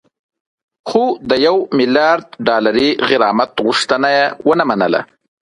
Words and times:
خو 0.89 1.03
د 1.29 1.31
یو 1.45 1.57
میلیارد 1.77 2.25
ډالري 2.47 2.89
غرامت 3.09 3.51
غوښتنه 3.65 4.09
یې 4.17 4.25
ونه 4.47 4.63
منله 4.69 5.01